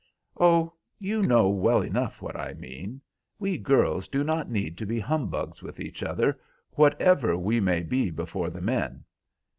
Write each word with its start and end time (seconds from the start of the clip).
"Oh, 0.39 0.73
you 0.97 1.21
know 1.21 1.49
well 1.49 1.83
enough 1.83 2.23
what 2.23 2.35
I 2.35 2.55
mean. 2.55 3.01
We 3.37 3.59
girls 3.59 4.07
do 4.07 4.23
not 4.23 4.49
need 4.49 4.75
to 4.79 4.85
be 4.87 4.99
humbugs 4.99 5.61
with 5.61 5.79
each 5.79 6.01
other, 6.01 6.39
whatever 6.71 7.37
we 7.37 7.59
may 7.59 7.83
be 7.83 8.09
before 8.09 8.49
the 8.49 8.61
men. 8.61 9.03